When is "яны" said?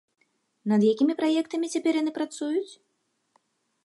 2.01-2.11